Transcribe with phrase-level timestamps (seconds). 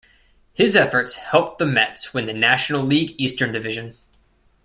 [0.53, 3.95] His efforts helped the Mets win the National League Eastern Division.